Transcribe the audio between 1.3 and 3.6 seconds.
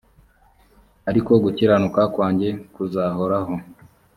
gukiranuka kwanjye kuzahoraho